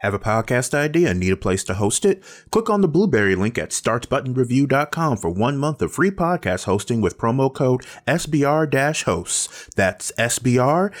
[0.00, 2.22] Have a podcast idea and need a place to host it?
[2.50, 7.16] Click on the Blueberry link at startbuttonreview.com for one month of free podcast hosting with
[7.16, 9.70] promo code SBR-hosts.
[9.74, 10.92] That's SBR-H-O-S-T-S.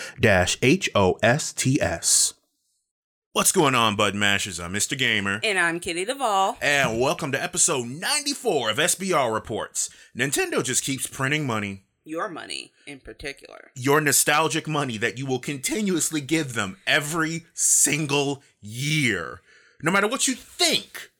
[3.32, 4.64] What's going on, Bud Mashers?
[4.64, 4.96] I'm Mr.
[4.96, 5.40] Gamer.
[5.44, 6.56] And I'm Kitty Duvall.
[6.62, 9.90] And welcome to episode 94 of SBR Reports.
[10.16, 11.85] Nintendo just keeps printing money.
[12.06, 13.72] Your money in particular.
[13.74, 19.40] Your nostalgic money that you will continuously give them every single year.
[19.82, 21.10] No matter what you think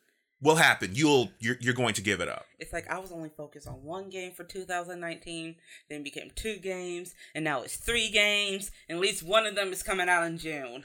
[0.40, 2.46] will happen, you'll you're, you're going to give it up.
[2.60, 5.56] It's like I was only focused on one game for 2019,
[5.90, 9.72] then became two games, and now it's three games, and at least one of them
[9.72, 10.84] is coming out in June.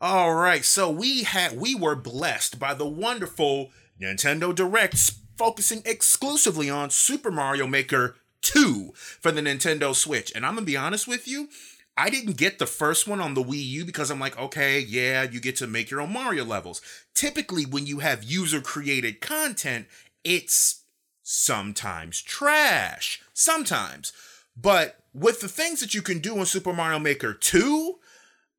[0.00, 6.70] All right, so we had we were blessed by the wonderful Nintendo Directs focusing exclusively
[6.70, 10.32] on Super Mario Maker 2 for the Nintendo Switch.
[10.34, 11.48] And I'm going to be honest with you,
[11.96, 15.22] I didn't get the first one on the Wii U because I'm like, okay, yeah,
[15.22, 16.80] you get to make your own Mario levels.
[17.14, 19.86] Typically, when you have user created content,
[20.24, 20.82] it's
[21.22, 23.22] sometimes trash.
[23.32, 24.12] Sometimes.
[24.56, 27.98] But with the things that you can do in Super Mario Maker 2,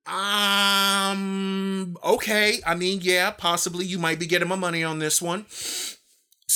[0.07, 2.59] um, okay.
[2.65, 5.45] I mean, yeah, possibly you might be getting my money on this one.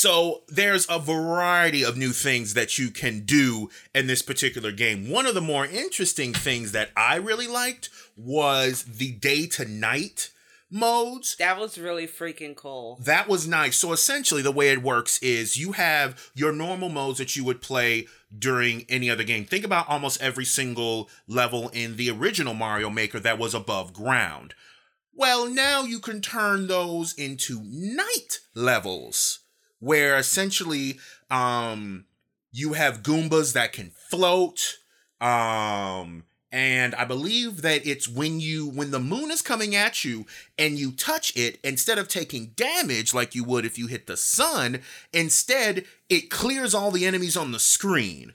[0.02, 5.10] So there's a variety of new things that you can do in this particular game.
[5.10, 10.32] One of the more interesting things that I really liked was the day to night
[10.72, 11.36] modes.
[11.36, 12.98] That was really freaking cool.
[13.04, 13.76] That was nice.
[13.76, 17.62] So essentially the way it works is you have your normal modes that you would
[17.62, 19.44] play during any other game.
[19.44, 24.54] Think about almost every single level in the original Mario Maker that was above ground.
[25.14, 29.40] Well, now you can turn those into night levels
[29.80, 31.00] where essentially
[31.30, 32.06] um
[32.52, 34.78] you have Goombas that can float.
[35.22, 40.26] Um and I believe that it's when you when the moon is coming at you
[40.58, 44.18] and you touch it, instead of taking damage like you would if you hit the
[44.18, 44.82] sun,
[45.14, 48.34] instead it clears all the enemies on the screen.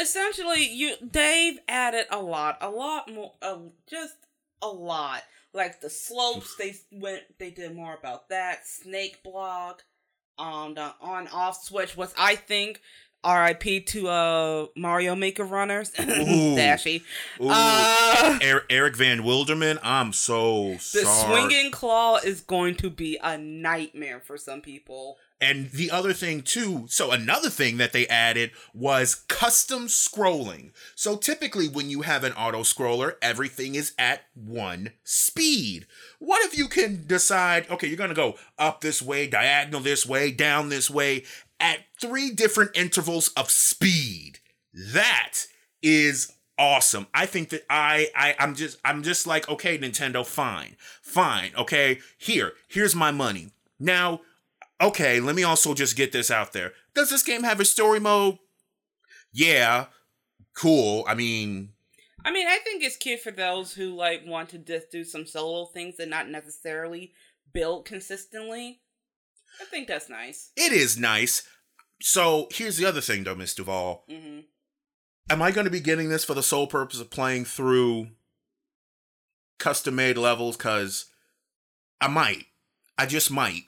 [0.00, 3.56] Essentially, you Dave added a lot, a lot more, uh,
[3.88, 4.14] just
[4.60, 5.22] a lot.
[5.54, 8.66] Like the slopes, they went, they did more about that.
[8.66, 9.82] Snake block,
[10.42, 12.80] um, the on off switch was I think
[13.24, 13.80] R.I.P.
[13.80, 17.02] to uh Mario Maker runners, Dashy.
[17.40, 21.40] Uh, Eric, Eric Van Wilderman, I'm so the sorry.
[21.42, 25.18] swinging claw is going to be a nightmare for some people.
[25.40, 30.70] And the other thing too, so another thing that they added was custom scrolling.
[30.94, 35.88] So typically when you have an auto scroller, everything is at one speed.
[36.20, 40.06] What if you can decide, okay, you're going to go up this way, diagonal this
[40.06, 41.24] way, down this way
[41.62, 44.40] at three different intervals of speed?
[44.74, 45.46] That
[45.82, 47.06] is awesome.
[47.14, 50.76] I think that I I I'm just I'm just like, okay, Nintendo, fine.
[51.00, 51.52] Fine.
[51.56, 52.52] Okay, here.
[52.68, 53.50] Here's my money.
[53.80, 54.20] Now,
[54.80, 56.72] okay, let me also just get this out there.
[56.94, 58.38] Does this game have a story mode?
[59.32, 59.86] Yeah,
[60.54, 61.04] cool.
[61.08, 61.70] I mean,
[62.24, 65.26] I mean, I think it's cute for those who like want to just do some
[65.26, 67.12] solo things and not necessarily
[67.52, 68.81] build consistently.
[69.60, 70.50] I think that's nice.
[70.56, 71.42] It is nice.
[72.00, 74.04] So here's the other thing, though, Miss Duval.
[74.10, 74.40] Mm-hmm.
[75.30, 78.08] Am I going to be getting this for the sole purpose of playing through
[79.58, 80.56] custom made levels?
[80.56, 81.06] Because
[82.00, 82.46] I might.
[82.98, 83.64] I just might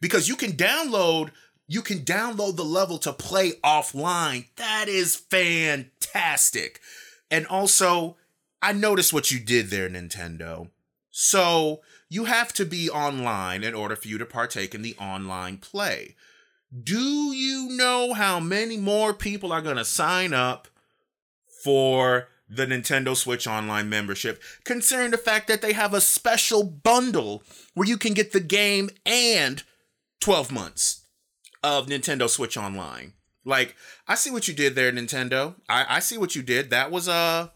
[0.00, 1.30] because you can download
[1.68, 4.46] you can download the level to play offline.
[4.56, 6.80] That is fantastic.
[7.28, 8.16] And also,
[8.62, 10.70] I noticed what you did there, Nintendo.
[11.10, 15.58] So, you have to be online in order for you to partake in the online
[15.58, 16.14] play.
[16.82, 20.68] Do you know how many more people are going to sign up
[21.62, 27.42] for the Nintendo Switch Online membership, considering the fact that they have a special bundle
[27.74, 29.64] where you can get the game and
[30.20, 31.06] 12 months
[31.64, 33.14] of Nintendo Switch Online.
[33.44, 33.74] Like,
[34.06, 35.54] I see what you did there, Nintendo.
[35.68, 36.70] I, I see what you did.
[36.70, 37.48] That was uh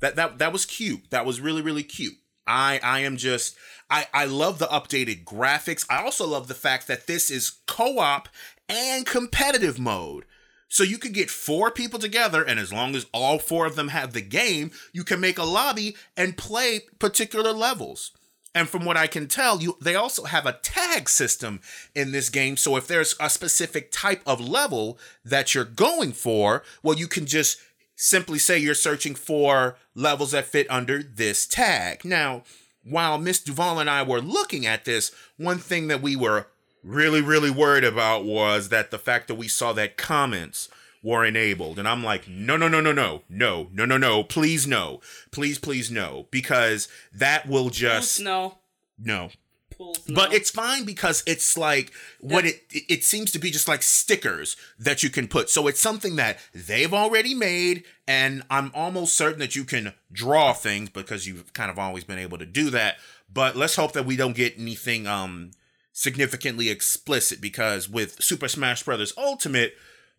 [0.00, 1.10] that that that was cute.
[1.10, 2.14] That was really, really cute.
[2.48, 3.56] I I am just
[3.90, 5.86] I, I love the updated graphics.
[5.88, 8.28] I also love the fact that this is co-op
[8.68, 10.24] and competitive mode.
[10.68, 13.88] So you could get four people together, and as long as all four of them
[13.88, 18.10] have the game, you can make a lobby and play particular levels.
[18.54, 21.60] And from what I can tell, you they also have a tag system
[21.94, 22.56] in this game.
[22.56, 27.24] So if there's a specific type of level that you're going for, well, you can
[27.24, 27.58] just
[27.98, 32.04] simply say you're searching for levels that fit under this tag.
[32.04, 32.44] Now,
[32.84, 36.46] while Miss Duval and I were looking at this, one thing that we were
[36.82, 40.68] really, really worried about was that the fact that we saw that comments
[41.02, 41.78] were enabled.
[41.78, 45.00] And I'm like, no, no, no, no, no, no, no, no, no, please no.
[45.32, 46.28] Please, please no.
[46.30, 48.58] Because that will just no.
[48.96, 49.30] No.
[49.70, 49.98] Pulls.
[49.98, 53.82] But it's fine because it's like what it it it seems to be just like
[53.82, 55.50] stickers that you can put.
[55.50, 60.52] So it's something that they've already made and I'm almost certain that you can draw
[60.52, 62.96] things because you've kind of always been able to do that.
[63.32, 65.52] But let's hope that we don't get anything um
[65.92, 69.74] significantly explicit because with Super Smash Bros Ultimate,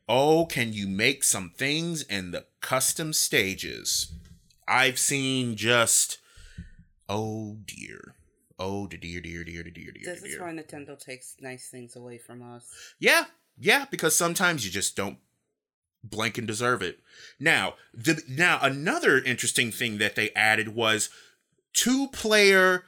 [0.10, 4.12] oh, can you make some things in the custom stages?
[4.68, 6.20] I've seen just
[7.08, 8.14] oh dear.
[8.60, 10.34] Oh dear, dear, dear, dear, dear, this dear.
[10.34, 12.66] is why Nintendo takes nice things away from us.
[13.00, 13.26] Yeah,
[13.58, 15.18] yeah, because sometimes you just don't
[16.04, 17.00] blank and deserve it.
[17.40, 21.10] Now, the now another interesting thing that they added was
[21.74, 22.84] two player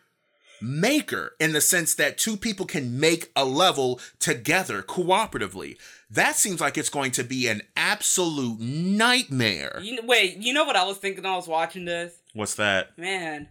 [0.62, 5.78] maker in the sense that two people can make a level together cooperatively.
[6.10, 9.80] That seems like it's going to be an absolute nightmare.
[9.82, 11.24] You wait, you know what I was thinking?
[11.24, 12.14] when I was watching this.
[12.34, 12.98] What's that?
[12.98, 13.48] Man,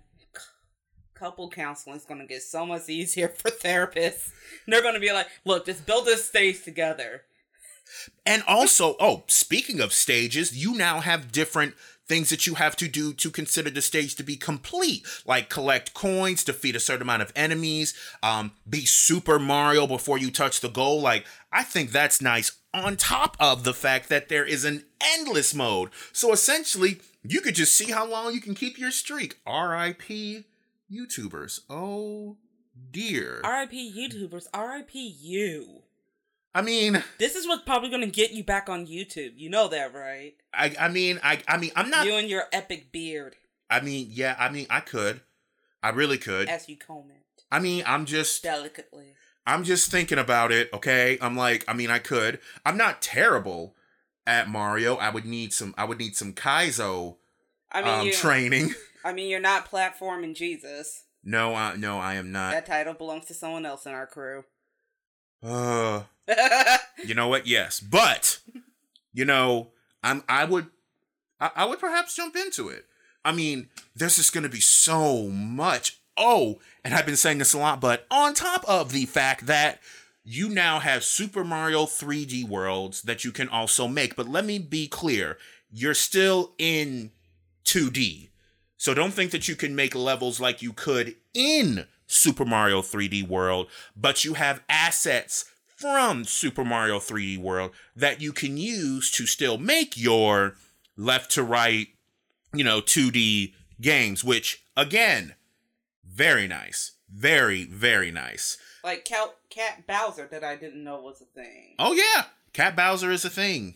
[1.20, 4.30] couple counseling is going to get so much easier for therapists.
[4.66, 7.22] They're going to be like, look, just build this stage together.
[8.24, 11.74] And also, oh, speaking of stages, you now have different
[12.06, 15.92] things that you have to do to consider the stage to be complete, like collect
[15.92, 20.68] coins, defeat a certain amount of enemies, um, be Super Mario before you touch the
[20.68, 21.00] goal.
[21.00, 22.52] Like, I think that's nice.
[22.72, 27.54] On top of the fact that there is an endless mode, so essentially, you could
[27.56, 29.38] just see how long you can keep your streak.
[29.46, 30.44] R.I.P.
[30.90, 31.60] YouTubers.
[31.68, 32.36] Oh
[32.90, 33.40] dear.
[33.44, 35.82] RIP YouTubers, RIP you.
[36.54, 39.34] I mean, This is what's probably going to get you back on YouTube.
[39.36, 40.34] You know that, right?
[40.52, 42.06] I, I mean, I, I mean, I'm not.
[42.06, 43.36] you and your epic beard,
[43.70, 45.20] I mean, yeah, I mean, I could.
[45.82, 46.48] I really could.
[46.48, 49.14] as you comb it I mean, I'm just delicately.
[49.46, 51.18] I'm just thinking about it, okay?
[51.20, 52.40] I'm like, I mean, I could.
[52.64, 53.74] I'm not terrible
[54.26, 54.96] at Mario.
[54.96, 57.16] I would need some I would need some Kaizo
[57.72, 58.74] I mean, um you, training.
[59.04, 61.04] I mean, you're not platforming Jesus.
[61.22, 62.52] No, I no, I am not.
[62.52, 64.44] That title belongs to someone else in our crew.
[65.42, 66.02] Uh,
[67.04, 67.46] you know what?
[67.46, 67.80] Yes.
[67.80, 68.40] But
[69.12, 69.68] you know,
[70.02, 70.66] I'm I would
[71.40, 72.86] I, I would perhaps jump into it.
[73.24, 76.00] I mean, there's just gonna be so much.
[76.16, 79.80] Oh, and I've been saying this a lot, but on top of the fact that
[80.24, 84.16] you now have Super Mario 3D worlds that you can also make.
[84.16, 85.38] But let me be clear,
[85.70, 87.10] you're still in
[87.64, 88.29] 2D.
[88.80, 93.28] So don't think that you can make levels like you could in Super Mario 3D
[93.28, 99.26] World, but you have assets from Super Mario 3D World that you can use to
[99.26, 100.56] still make your
[100.96, 101.88] left to right,
[102.54, 105.34] you know, 2D games, which again,
[106.02, 106.92] very nice.
[107.12, 108.56] Very, very nice.
[108.82, 111.74] like Cat, Cat Bowser that I didn't know was a thing.
[111.78, 113.74] Oh yeah, Cat Bowser is a thing.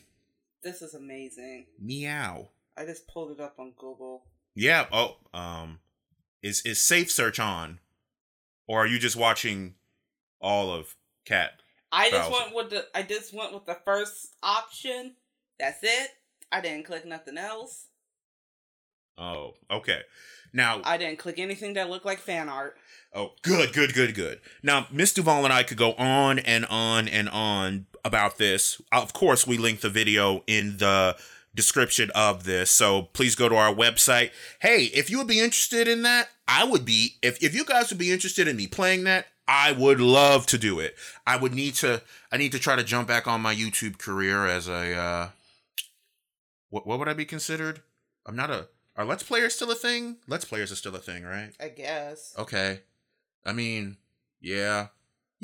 [0.62, 1.66] This is amazing.
[1.78, 2.48] Meow.
[2.74, 4.24] I just pulled it up on Google.
[4.54, 4.86] Yeah.
[4.92, 5.80] Oh, um,
[6.42, 7.80] is is safe search on,
[8.66, 9.74] or are you just watching
[10.40, 11.52] all of Cat?
[11.90, 15.14] I just went with the I just went with the first option.
[15.58, 16.10] That's it.
[16.50, 17.86] I didn't click nothing else.
[19.16, 20.00] Oh, okay.
[20.52, 22.76] Now, I didn't click anything that looked like fan art.
[23.12, 24.40] oh, good, good, good, good.
[24.62, 28.80] Now, Miss Duval and I could go on and on and on about this.
[28.92, 31.16] Of course, we link the video in the
[31.54, 34.30] description of this, so please go to our website.
[34.60, 37.16] Hey, if you would be interested in that, I would be.
[37.22, 40.58] If if you guys would be interested in me playing that, I would love to
[40.58, 40.96] do it.
[41.26, 42.02] I would need to.
[42.32, 44.94] I need to try to jump back on my YouTube career as a.
[44.94, 45.28] uh
[46.70, 47.82] What what would I be considered?
[48.26, 48.68] I'm not a.
[48.96, 50.18] Are Let's Players still a thing?
[50.28, 51.52] Let's Players are still a thing, right?
[51.60, 52.32] I guess.
[52.38, 52.80] Okay.
[53.44, 53.96] I mean,
[54.40, 54.88] yeah.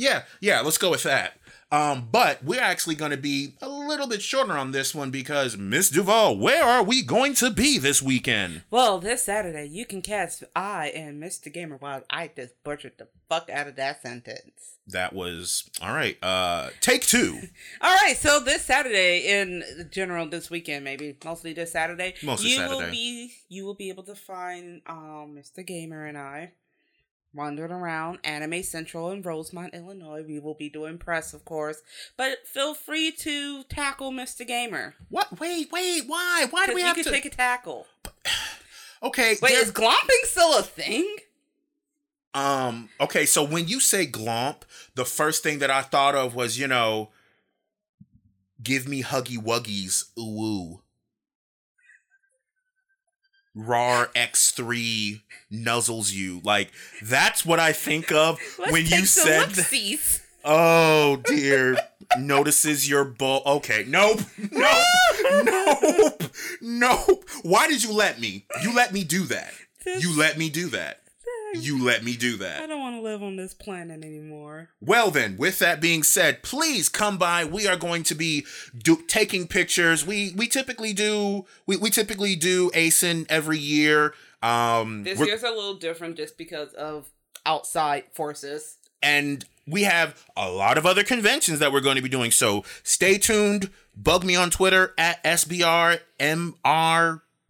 [0.00, 1.34] Yeah, yeah, let's go with that.
[1.70, 5.56] Um, but we're actually going to be a little bit shorter on this one because
[5.58, 8.62] Miss Duval, where are we going to be this weekend?
[8.70, 11.52] Well, this Saturday you can catch I and Mr.
[11.52, 12.04] Gamer Wild.
[12.08, 14.78] I just butchered the fuck out of that sentence.
[14.86, 16.16] That was all right.
[16.22, 17.38] Uh, take two.
[17.80, 22.56] All right, so this Saturday, in general, this weekend, maybe mostly this Saturday, Mostly you
[22.56, 22.84] Saturday.
[22.84, 25.64] will be you will be able to find um Mr.
[25.64, 26.52] Gamer and I
[27.34, 30.24] wandering around Anime Central in Rosemont, Illinois.
[30.26, 31.80] We will be doing press, of course,
[32.16, 34.46] but feel free to tackle Mr.
[34.46, 34.94] Gamer.
[35.08, 35.38] What?
[35.40, 36.02] Wait, wait.
[36.06, 36.46] Why?
[36.50, 37.04] Why do we have to?
[37.10, 37.86] take a tackle.
[39.02, 39.36] okay.
[39.40, 41.16] Wait, there- is glomping still a thing?
[42.32, 44.62] Um, okay, so when you say glomp,
[44.94, 47.10] the first thing that I thought of was, you know,
[48.62, 50.80] give me huggy wuggies, ooh ooh.
[53.54, 55.20] RAR X3
[55.52, 56.40] nuzzles you.
[56.44, 56.70] Like,
[57.02, 58.38] that's what I think of
[58.70, 59.48] when you said.
[59.56, 60.22] look-sees.
[60.44, 61.76] Oh dear.
[62.18, 63.42] Notices your bull.
[63.46, 64.20] Okay, nope.
[64.50, 64.84] Nope.
[65.44, 66.22] nope.
[66.60, 67.24] Nope.
[67.42, 68.46] Why did you let me?
[68.62, 69.52] You let me do that.
[69.86, 70.99] You let me do that.
[71.54, 72.62] You let me do that.
[72.62, 74.70] I don't want to live on this planet anymore.
[74.80, 77.44] Well, then, with that being said, please come by.
[77.44, 80.06] We are going to be do- taking pictures.
[80.06, 84.14] We we typically do we, we typically do ACEN every year.
[84.42, 87.08] Um, This year's a little different just because of
[87.46, 88.76] outside forces.
[89.02, 92.30] and we have a lot of other conventions that we're going to be doing.
[92.32, 93.70] So stay tuned.
[93.94, 95.22] Bug me on Twitter at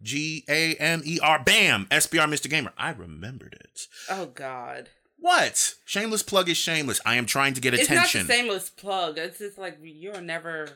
[0.03, 1.45] SBRMRGAMER.
[1.45, 1.87] Bam!
[1.91, 2.49] SBR Mr.
[2.49, 2.73] Gamer.
[2.77, 3.87] I remembered it.
[4.09, 4.89] Oh God.
[5.17, 5.75] What?
[5.85, 6.99] Shameless plug is shameless.
[7.05, 8.21] I am trying to get attention.
[8.21, 9.17] It's not same plug.
[9.19, 10.67] It's just like you're never.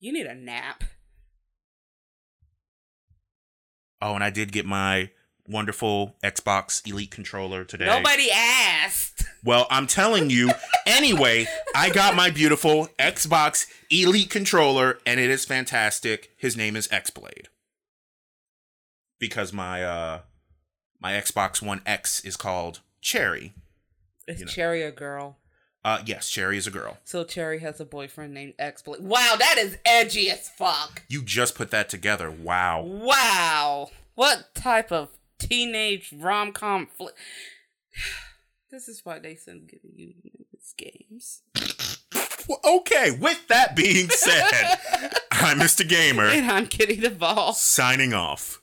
[0.00, 0.84] You need a nap.
[4.00, 5.10] Oh, and I did get my
[5.46, 7.86] wonderful Xbox Elite controller today.
[7.86, 9.24] Nobody asked.
[9.44, 10.50] Well, I'm telling you.
[10.86, 16.30] anyway, I got my beautiful Xbox Elite controller, and it is fantastic.
[16.36, 17.46] His name is Xblade.
[19.18, 20.20] Because my uh
[21.00, 23.52] my Xbox One X is called Cherry.
[24.26, 24.50] Is You know.
[24.52, 25.38] Cherry a girl?
[25.84, 26.98] Uh yes, Cherry is a girl.
[27.04, 28.82] So Cherry has a boyfriend named X.
[28.86, 31.02] Wow, that is edgy as fuck.
[31.08, 32.30] You just put that together.
[32.30, 32.82] Wow.
[32.82, 33.90] Wow.
[34.14, 35.08] What type of
[35.38, 37.14] teenage rom com flick?
[38.70, 40.12] This is why they send giving you
[40.52, 41.40] these games.
[42.46, 44.78] Well, okay, with that being said,
[45.30, 45.88] I'm Mr.
[45.88, 47.54] Gamer And I'm Kitty Duvall.
[47.54, 48.60] signing off.